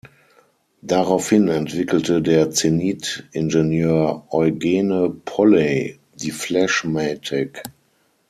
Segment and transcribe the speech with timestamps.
[0.81, 7.61] Daraufhin entwickelte der Zenith-Ingenieur Eugene Polley die Flash-Matic.